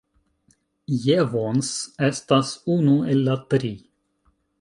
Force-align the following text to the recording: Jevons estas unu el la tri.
Jevons 1.03 1.69
estas 2.07 2.53
unu 2.77 2.97
el 3.13 3.21
la 3.29 3.37
tri. 3.53 3.71